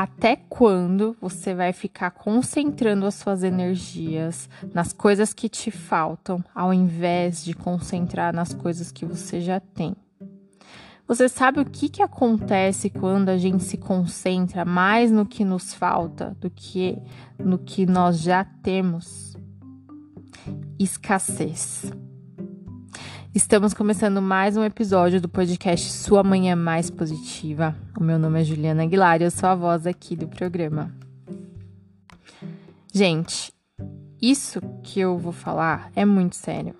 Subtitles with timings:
[0.00, 6.72] Até quando você vai ficar concentrando as suas energias nas coisas que te faltam, ao
[6.72, 9.94] invés de concentrar nas coisas que você já tem?
[11.06, 15.74] Você sabe o que, que acontece quando a gente se concentra mais no que nos
[15.74, 16.96] falta do que
[17.38, 19.36] no que nós já temos?
[20.78, 21.92] Escassez.
[23.32, 27.76] Estamos começando mais um episódio do podcast Sua Manhã Mais Positiva.
[27.96, 30.92] O meu nome é Juliana Aguilar e eu sou a voz aqui do programa.
[32.92, 33.52] Gente,
[34.20, 36.74] isso que eu vou falar é muito sério.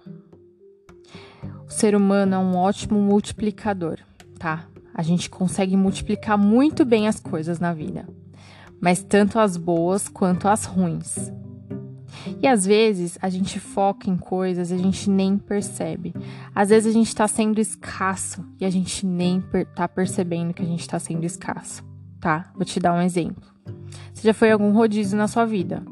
[1.64, 4.00] O ser humano é um ótimo multiplicador,
[4.36, 4.66] tá?
[4.92, 8.08] A gente consegue multiplicar muito bem as coisas na vida,
[8.80, 11.30] mas tanto as boas quanto as ruins.
[12.40, 16.14] E às vezes a gente foca em coisas e a gente nem percebe.
[16.54, 20.62] Às vezes a gente está sendo escasso e a gente nem per tá percebendo que
[20.62, 21.84] a gente está sendo escasso,
[22.20, 22.50] tá?
[22.54, 23.44] Vou te dar um exemplo.
[24.12, 25.82] Você já foi algum rodízio na sua vida?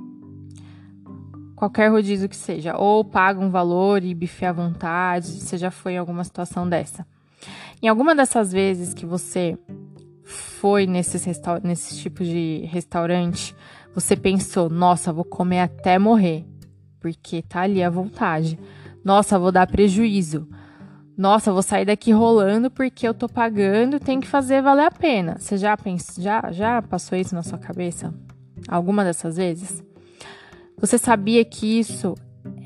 [1.56, 5.94] Qualquer rodízio que seja, ou paga um valor e bife à vontade, você já foi
[5.94, 7.04] em alguma situação dessa.
[7.82, 9.58] Em alguma dessas vezes que você
[10.24, 11.24] foi nesses
[11.62, 13.56] nesse tipo de restaurante,
[13.94, 16.44] você pensou, nossa, vou comer até morrer,
[17.00, 18.58] porque tá ali à vontade.
[19.04, 20.48] Nossa, vou dar prejuízo.
[21.16, 25.36] Nossa, vou sair daqui rolando porque eu tô pagando, tem que fazer valer a pena.
[25.38, 28.14] Você já pensou, já, já passou isso na sua cabeça?
[28.68, 29.82] Alguma dessas vezes?
[30.80, 32.14] Você sabia que isso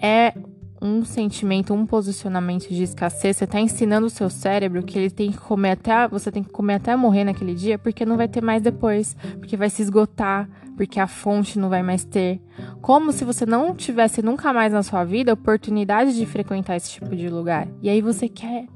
[0.02, 0.34] é
[0.82, 5.30] um sentimento, um posicionamento de escassez, você está ensinando o seu cérebro que ele tem
[5.30, 8.42] que comer até, você tem que comer até morrer naquele dia, porque não vai ter
[8.42, 10.48] mais depois, porque vai se esgotar,
[10.82, 12.40] porque a fonte não vai mais ter.
[12.80, 16.90] Como se você não tivesse nunca mais na sua vida a oportunidade de frequentar esse
[16.90, 17.68] tipo de lugar.
[17.80, 18.66] E aí você quer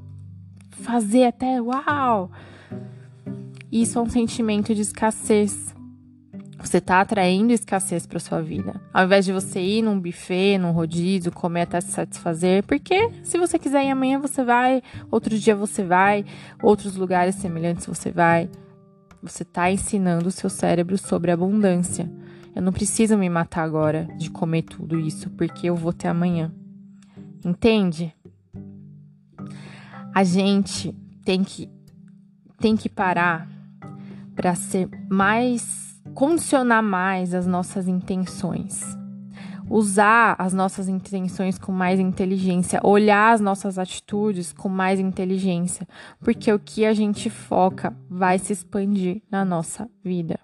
[0.71, 2.31] fazer até uau.
[3.69, 5.75] Isso é um sentimento de escassez.
[6.57, 8.79] Você está atraindo escassez para sua vida.
[8.93, 13.37] Ao invés de você ir num buffet, num rodízio, comer até se satisfazer, porque se
[13.37, 14.81] você quiser ir amanhã você vai,
[15.11, 16.23] outro dia você vai,
[16.63, 18.49] outros lugares semelhantes você vai.
[19.27, 22.09] Você está ensinando o seu cérebro sobre abundância.
[22.55, 26.51] Eu não preciso me matar agora de comer tudo isso, porque eu vou ter amanhã.
[27.43, 28.15] Entende?
[30.15, 30.95] A gente
[31.25, 31.69] tem que
[32.57, 33.47] tem que parar
[34.33, 38.81] para ser mais condicionar mais as nossas intenções.
[39.69, 45.87] Usar as nossas intenções com mais inteligência, olhar as nossas atitudes com mais inteligência,
[46.19, 50.39] porque o que a gente foca vai se expandir na nossa vida.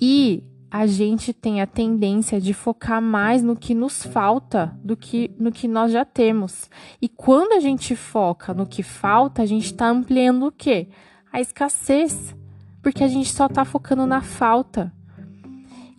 [0.00, 5.30] E a gente tem a tendência de focar mais no que nos falta do que
[5.38, 6.68] no que nós já temos.
[7.00, 10.88] E quando a gente foca no que falta, a gente está ampliando o quê?
[11.32, 12.34] A escassez
[12.82, 14.92] porque a gente só está focando na falta.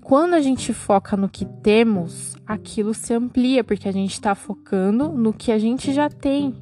[0.09, 5.09] Quando a gente foca no que temos, aquilo se amplia, porque a gente está focando
[5.09, 6.55] no que a gente já tem,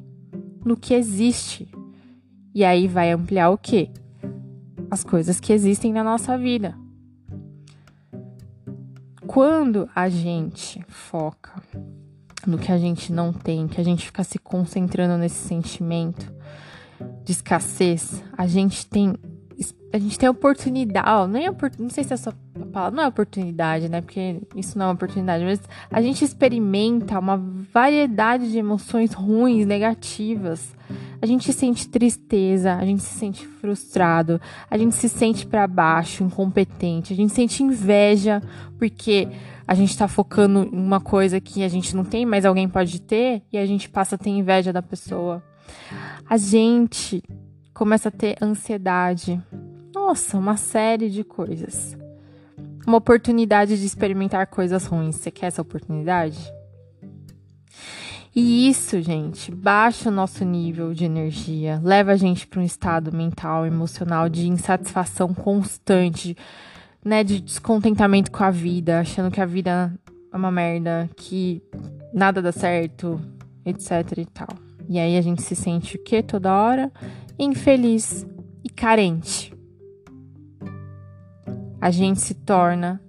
[0.62, 1.66] no que existe.
[2.54, 3.88] E aí vai ampliar o quê?
[4.90, 6.76] As coisas que existem na nossa vida.
[9.26, 11.54] Quando a gente foca
[12.46, 16.30] no que a gente não tem, que a gente fica se concentrando nesse sentimento
[17.24, 19.14] de escassez, a gente tem
[19.90, 21.48] a gente tem oportunidade, nem
[21.78, 22.30] não sei se é só
[22.68, 24.00] palavra, não é oportunidade, né?
[24.00, 27.36] Porque isso não é oportunidade, mas a gente experimenta uma
[27.72, 30.74] variedade de emoções ruins, negativas.
[31.20, 34.40] A gente sente tristeza, a gente se sente frustrado,
[34.70, 38.42] a gente se sente para baixo, incompetente, a gente sente inveja
[38.78, 39.28] porque
[39.66, 43.02] a gente tá focando em uma coisa que a gente não tem, mas alguém pode
[43.02, 45.42] ter e a gente passa a ter inveja da pessoa.
[46.28, 47.22] A gente
[47.74, 49.42] começa a ter ansiedade.
[49.94, 51.97] Nossa, uma série de coisas.
[52.86, 55.16] Uma oportunidade de experimentar coisas ruins.
[55.16, 56.38] Você quer essa oportunidade?
[58.34, 63.12] E isso, gente, baixa o nosso nível de energia, leva a gente para um estado
[63.12, 66.36] mental, emocional de insatisfação constante,
[67.04, 69.92] né, de descontentamento com a vida, achando que a vida
[70.32, 71.60] é uma merda, que
[72.14, 73.20] nada dá certo,
[73.66, 74.48] etc e tal.
[74.88, 76.92] E aí a gente se sente o quê toda hora?
[77.38, 78.26] infeliz
[78.64, 79.52] e carente.
[81.80, 83.00] A gente se torna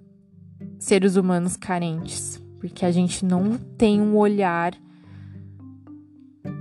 [0.78, 4.74] seres humanos carentes, porque a gente não tem um olhar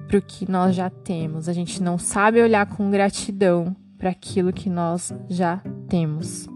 [0.07, 4.51] para o que nós já temos, a gente não sabe olhar com gratidão para aquilo
[4.51, 6.47] que nós já temos.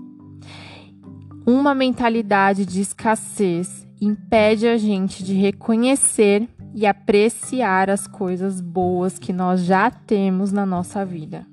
[1.45, 9.31] Uma mentalidade de escassez impede a gente de reconhecer e apreciar as coisas boas que
[9.31, 11.45] nós já temos na nossa vida.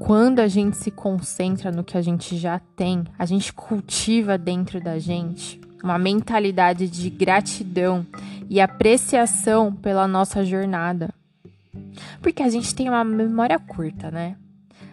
[0.00, 4.80] Quando a gente se concentra no que a gente já tem, a gente cultiva dentro
[4.80, 8.06] da gente uma mentalidade de gratidão
[8.48, 11.12] e apreciação pela nossa jornada.
[12.22, 14.36] Porque a gente tem uma memória curta, né?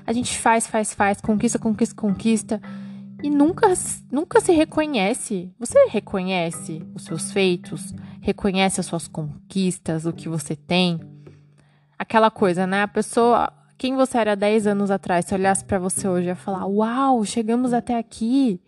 [0.05, 2.61] A gente faz, faz, faz, conquista, conquista, conquista
[3.23, 3.73] e nunca,
[4.11, 5.49] nunca se reconhece.
[5.57, 10.99] Você reconhece os seus feitos, reconhece as suas conquistas, o que você tem.
[11.97, 12.83] Aquela coisa, né?
[12.83, 16.65] A pessoa, quem você era 10 anos atrás, se olhasse para você hoje, ia falar:
[16.65, 18.59] Uau, chegamos até aqui.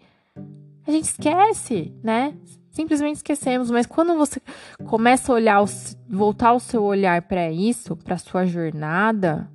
[0.85, 2.33] A gente esquece, né?
[2.71, 4.39] Simplesmente esquecemos, mas quando você
[4.85, 5.63] começa a olhar,
[6.07, 9.50] voltar o seu olhar para isso, para sua jornada,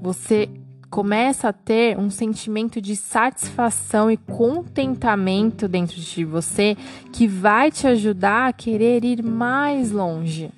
[0.00, 0.48] você
[0.90, 6.76] começa a ter um sentimento de satisfação e contentamento dentro de você
[7.12, 10.52] que vai te ajudar a querer ir mais longe.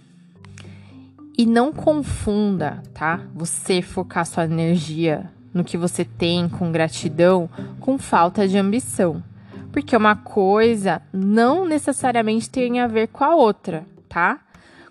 [1.38, 3.20] E não confunda, tá?
[3.34, 7.48] Você focar sua energia no que você tem com gratidão
[7.78, 9.22] com falta de ambição.
[9.70, 14.40] Porque uma coisa não necessariamente tem a ver com a outra, tá?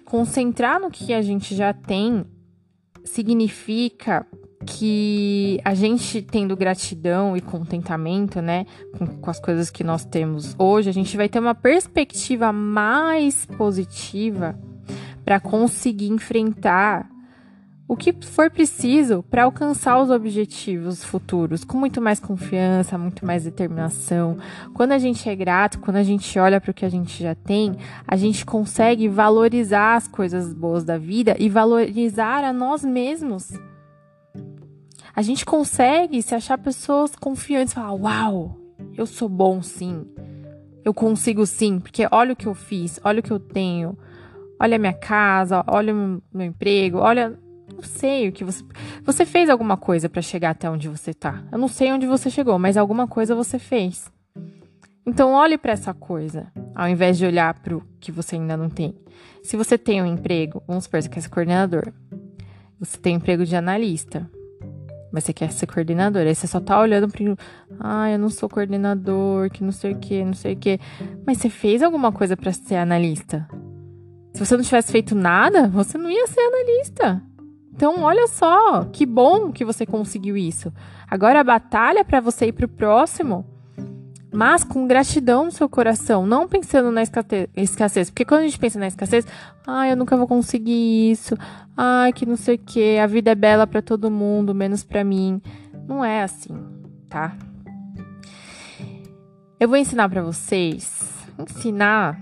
[0.06, 2.26] Concentrar no que a gente já tem
[3.04, 4.26] significa
[4.66, 8.66] que a gente tendo gratidão e contentamento, né,
[8.98, 13.46] com, com, as coisas que nós temos hoje, a gente vai ter uma perspectiva mais
[13.46, 14.58] positiva
[15.26, 17.10] para conseguir enfrentar
[17.88, 23.44] o que for preciso para alcançar os objetivos futuros com muito mais confiança, muito mais
[23.44, 24.38] determinação.
[24.74, 27.36] Quando a gente é grato, quando a gente olha para o que a gente já
[27.36, 27.76] tem,
[28.08, 33.52] a gente consegue valorizar as coisas boas da vida e valorizar a nós mesmos
[35.16, 38.58] a gente consegue se achar pessoas confiantes, falar: "Uau,
[38.98, 40.06] eu sou bom sim.
[40.84, 43.98] Eu consigo sim, porque olha o que eu fiz, olha o que eu tenho.
[44.60, 47.38] Olha a minha casa, olha o meu emprego, olha
[47.74, 48.64] não sei o que você.
[49.04, 51.44] Você fez alguma coisa para chegar até onde você tá.
[51.52, 54.12] Eu não sei onde você chegou, mas alguma coisa você fez.
[55.06, 58.70] Então olhe para essa coisa, ao invés de olhar para o que você ainda não
[58.70, 58.96] tem.
[59.44, 61.92] Se você tem um emprego, vamos supor, você quer ser coordenador.
[62.80, 64.30] Você tem um emprego de analista
[65.16, 66.24] mas você quer ser coordenador.
[66.24, 67.38] Aí você só tá olhando pro.
[67.80, 70.78] Ah, eu não sou coordenador, que não sei o que, não sei o que.
[71.26, 73.48] Mas você fez alguma coisa para ser analista?
[74.36, 77.24] Se você não tivesse feito nada, você não ia ser analista.
[77.74, 80.72] Então, olha só, que bom que você conseguiu isso.
[81.10, 83.46] Agora a batalha para você ir pro próximo
[84.36, 87.02] mas com gratidão no seu coração, não pensando na
[87.56, 88.10] escassez.
[88.10, 89.26] Porque quando a gente pensa na escassez,
[89.66, 91.38] ai, ah, eu nunca vou conseguir isso,
[91.76, 95.06] ai, que não sei o que, a vida é bela para todo mundo, menos para
[95.06, 95.42] mim.
[95.88, 96.54] Não é assim,
[97.08, 97.34] tá?
[99.58, 101.02] Eu vou ensinar para vocês,
[101.40, 102.20] ensinar,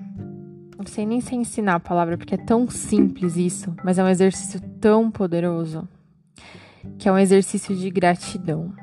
[0.77, 4.09] não sei nem se ensinar a palavra, porque é tão simples isso, mas é um
[4.09, 5.87] exercício tão poderoso,
[6.97, 8.73] que é um exercício de gratidão.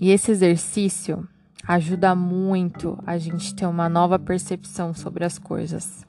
[0.00, 1.26] E esse exercício
[1.66, 6.06] ajuda muito a gente ter uma nova percepção sobre as coisas.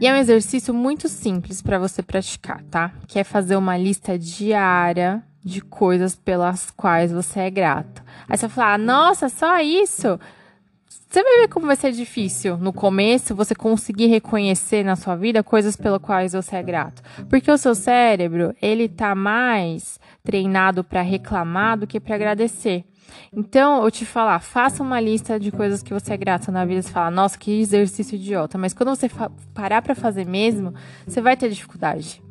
[0.00, 2.92] E é um exercício muito simples para você praticar, tá?
[3.06, 8.02] Que é fazer uma lista diária de coisas pelas quais você é grato.
[8.28, 10.18] Aí você vai falar: "Nossa, só isso?"
[11.12, 15.42] Você vai ver como vai ser difícil no começo você conseguir reconhecer na sua vida
[15.42, 17.02] coisas pelas quais você é grato.
[17.28, 22.86] Porque o seu cérebro, ele tá mais treinado para reclamar do que para agradecer.
[23.30, 26.80] Então, eu te falar, faça uma lista de coisas que você é grato na vida.
[26.80, 28.56] Você fala, nossa, que exercício idiota.
[28.56, 29.10] Mas quando você
[29.52, 30.72] parar para fazer mesmo,
[31.06, 32.22] você vai ter dificuldade.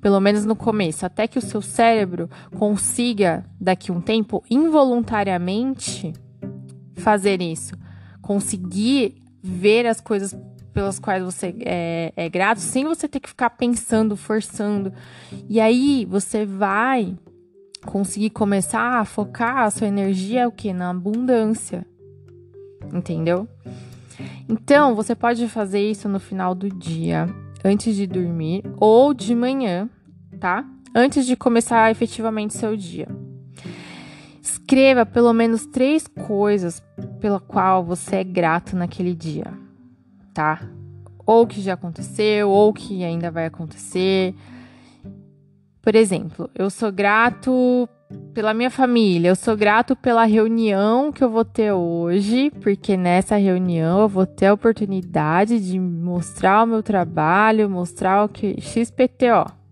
[0.00, 6.12] Pelo menos no começo, até que o seu cérebro consiga, daqui um tempo, involuntariamente
[6.94, 7.82] fazer isso.
[8.24, 10.34] Conseguir ver as coisas
[10.72, 14.90] pelas quais você é, é grato, sem você ter que ficar pensando, forçando.
[15.46, 17.14] E aí você vai
[17.84, 21.86] conseguir começar a focar a sua energia o que na abundância.
[22.92, 23.46] Entendeu?
[24.48, 27.28] Então, você pode fazer isso no final do dia,
[27.62, 29.88] antes de dormir ou de manhã,
[30.40, 30.64] tá?
[30.94, 33.06] Antes de começar efetivamente seu dia.
[34.64, 36.82] Escreva pelo menos três coisas
[37.20, 39.46] pela qual você é grato naquele dia,
[40.32, 40.62] tá?
[41.26, 44.34] Ou que já aconteceu, ou que ainda vai acontecer
[45.84, 47.86] por exemplo, eu sou grato
[48.32, 53.36] pela minha família, eu sou grato pela reunião que eu vou ter hoje, porque nessa
[53.36, 59.63] reunião eu vou ter a oportunidade de mostrar o meu trabalho, mostrar o que XPTO.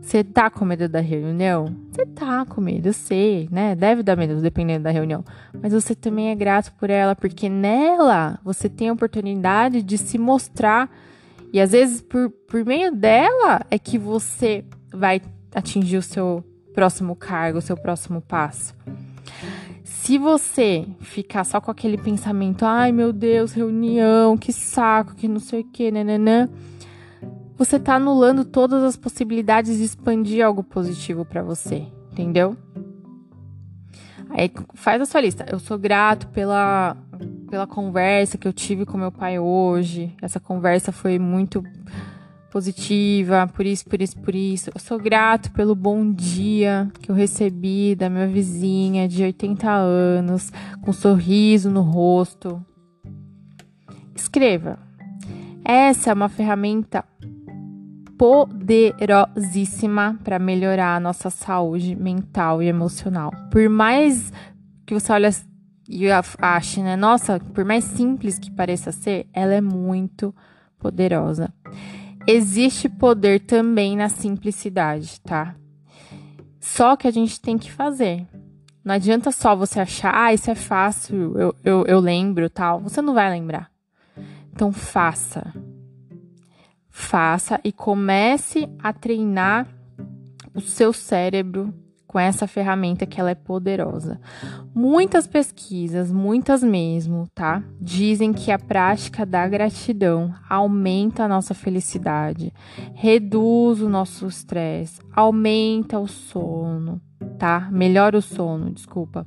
[0.00, 1.74] Você tá com medo da reunião?
[1.90, 3.74] Você tá com medo, eu sei, né?
[3.74, 5.24] Deve dar medo dependendo da reunião.
[5.60, 10.16] Mas você também é grato por ela, porque nela você tem a oportunidade de se
[10.16, 10.88] mostrar.
[11.52, 15.20] E às vezes, por, por meio dela, é que você vai
[15.52, 18.74] atingir o seu próximo cargo, o seu próximo passo.
[19.82, 25.40] Se você ficar só com aquele pensamento, ai meu Deus, reunião, que saco, que não
[25.40, 26.48] sei o que, nananã,
[27.56, 32.56] você tá anulando todas as possibilidades de expandir algo positivo para você, entendeu?
[34.28, 35.46] Aí faz a sua lista.
[35.50, 36.96] Eu sou grato pela,
[37.48, 40.14] pela conversa que eu tive com meu pai hoje.
[40.20, 41.62] Essa conversa foi muito
[42.50, 44.70] positiva, por isso, por isso, por isso.
[44.74, 50.52] Eu sou grato pelo bom dia que eu recebi da minha vizinha de 80 anos,
[50.82, 52.64] com um sorriso no rosto.
[54.14, 54.78] Escreva.
[55.64, 57.04] Essa é uma ferramenta
[58.18, 63.30] poderosíssima para melhorar a nossa saúde mental e emocional.
[63.50, 64.32] Por mais
[64.84, 65.28] que você olhe
[65.88, 66.06] e
[66.40, 66.96] ache, né?
[66.96, 70.34] Nossa, por mais simples que pareça ser, ela é muito
[70.78, 71.52] poderosa.
[72.26, 75.54] Existe poder também na simplicidade, tá?
[76.58, 78.26] Só que a gente tem que fazer.
[78.84, 82.80] Não adianta só você achar, ah, isso é fácil, eu, eu, eu lembro tal.
[82.80, 83.70] Você não vai lembrar.
[84.52, 85.52] Então faça
[86.98, 89.68] faça e comece a treinar
[90.54, 91.72] o seu cérebro
[92.06, 94.18] com essa ferramenta que ela é poderosa.
[94.74, 97.62] Muitas pesquisas, muitas mesmo, tá?
[97.78, 102.50] Dizem que a prática da gratidão aumenta a nossa felicidade,
[102.94, 106.98] reduz o nosso estresse, aumenta o sono,
[107.38, 107.68] tá?
[107.70, 109.26] Melhora o sono, desculpa.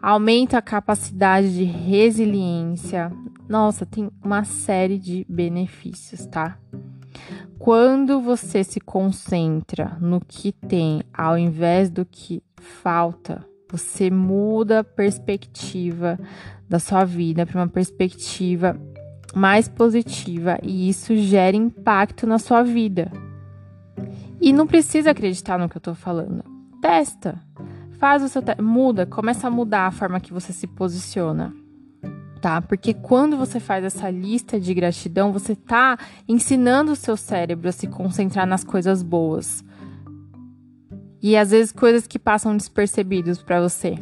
[0.00, 3.12] Aumenta a capacidade de resiliência.
[3.46, 6.58] Nossa, tem uma série de benefícios, tá?
[7.58, 14.84] Quando você se concentra no que tem ao invés do que falta, você muda a
[14.84, 16.18] perspectiva
[16.68, 18.78] da sua vida para uma perspectiva
[19.34, 23.10] mais positiva e isso gera impacto na sua vida.
[24.40, 26.44] E não precisa acreditar no que eu tô falando.
[26.80, 27.40] Testa.
[27.98, 28.60] Faz o seu te...
[28.60, 31.54] muda, começa a mudar a forma que você se posiciona
[32.44, 32.60] tá?
[32.60, 35.98] Porque quando você faz essa lista de gratidão, você tá
[36.28, 39.64] ensinando o seu cérebro a se concentrar nas coisas boas.
[41.22, 43.94] E às vezes coisas que passam despercebidos para você.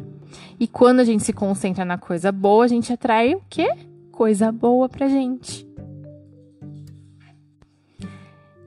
[0.58, 3.68] E quando a gente se concentra na coisa boa, a gente atrai o quê?
[4.11, 5.64] Coisa boa pra gente.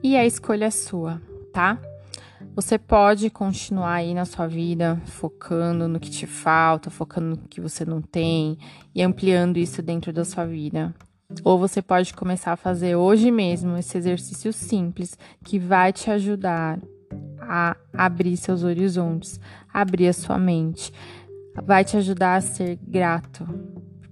[0.02, 1.20] E a escolha é sua,
[1.52, 1.78] tá?
[2.54, 7.60] Você pode continuar aí na sua vida focando no que te falta, focando no que
[7.60, 8.58] você não tem
[8.94, 10.94] e ampliando isso dentro da sua vida.
[11.42, 16.78] Ou você pode começar a fazer hoje mesmo esse exercício simples que vai te ajudar
[17.40, 19.40] a abrir seus horizontes,
[19.72, 20.92] abrir a sua mente,
[21.64, 23.46] vai te ajudar a ser grato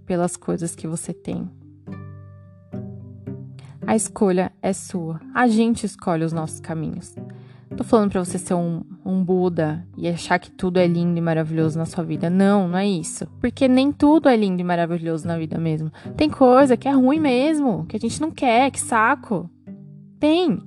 [0.06, 1.48] pelas coisas que você tem.
[3.86, 5.20] A escolha é sua.
[5.34, 7.14] A gente escolhe os nossos caminhos.
[7.76, 11.20] Tô falando para você ser um, um Buda e achar que tudo é lindo e
[11.20, 12.30] maravilhoso na sua vida.
[12.30, 13.26] Não, não é isso.
[13.40, 15.90] Porque nem tudo é lindo e maravilhoso na vida mesmo.
[16.16, 19.50] Tem coisa que é ruim mesmo, que a gente não quer, que saco.
[20.20, 20.62] Tem.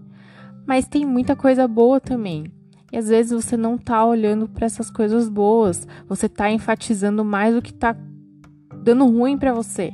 [0.65, 2.51] Mas tem muita coisa boa também.
[2.91, 5.87] E às vezes você não tá olhando para essas coisas boas.
[6.09, 7.95] Você tá enfatizando mais o que tá
[8.83, 9.93] dando ruim para você.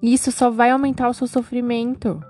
[0.00, 2.20] E isso só vai aumentar o seu sofrimento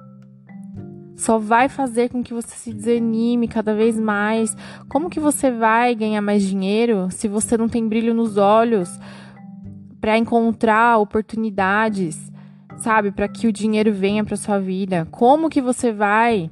[1.18, 4.56] só vai fazer com que você se desanime cada vez mais.
[4.88, 8.88] Como que você vai ganhar mais dinheiro se você não tem brilho nos olhos
[10.00, 12.30] para encontrar oportunidades,
[12.76, 15.08] sabe, para que o dinheiro venha para sua vida?
[15.10, 16.48] Como que você vai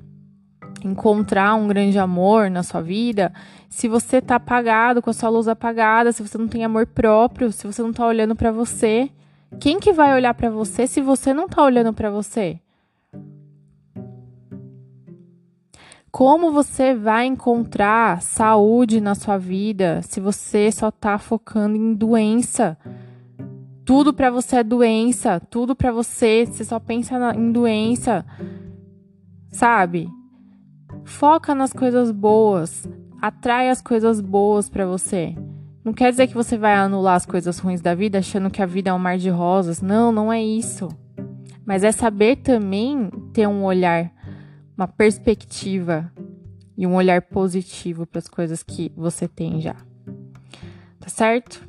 [0.84, 3.32] encontrar um grande amor na sua vida
[3.68, 7.52] se você tá apagado, com a sua luz apagada, se você não tem amor próprio,
[7.52, 9.10] se você não tá olhando para você?
[9.60, 12.58] Quem que vai olhar para você se você não tá olhando para você?
[16.16, 22.78] Como você vai encontrar saúde na sua vida se você só tá focando em doença?
[23.84, 28.24] Tudo para você é doença, tudo para você, você só pensa na, em doença.
[29.50, 30.08] Sabe?
[31.04, 32.88] Foca nas coisas boas,
[33.20, 35.36] atrai as coisas boas para você.
[35.84, 38.66] Não quer dizer que você vai anular as coisas ruins da vida achando que a
[38.66, 39.82] vida é um mar de rosas.
[39.82, 40.88] Não, não é isso.
[41.66, 44.15] Mas é saber também ter um olhar
[44.76, 46.12] uma perspectiva
[46.76, 49.74] e um olhar positivo para as coisas que você tem já.
[51.00, 51.66] Tá certo?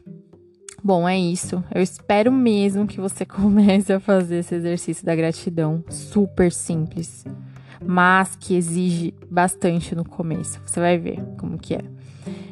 [0.83, 1.63] Bom, é isso.
[1.73, 7.25] Eu espero mesmo que você comece a fazer esse exercício da gratidão, super simples,
[7.85, 10.61] mas que exige bastante no começo.
[10.65, 11.96] Você vai ver como que é.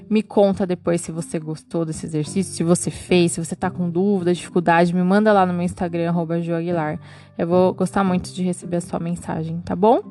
[0.09, 3.89] Me conta depois se você gostou desse exercício, se você fez, se você tá com
[3.89, 6.35] dúvida, dificuldade, me manda lá no meu Instagram, arroba
[7.37, 10.01] Eu vou gostar muito de receber a sua mensagem, tá bom?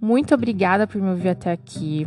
[0.00, 2.06] Muito obrigada por me ouvir até aqui.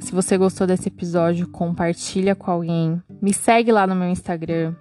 [0.00, 3.02] Se você gostou desse episódio, compartilha com alguém.
[3.20, 4.74] Me segue lá no meu Instagram.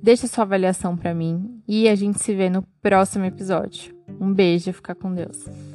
[0.00, 3.94] Deixa sua avaliação para mim e a gente se vê no próximo episódio.
[4.20, 5.73] Um beijo, fica com Deus.